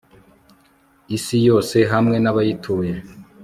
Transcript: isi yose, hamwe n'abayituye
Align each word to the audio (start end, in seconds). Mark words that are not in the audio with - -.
isi 1.17 1.37
yose, 1.47 1.77
hamwe 1.91 2.15
n'abayituye 2.19 2.93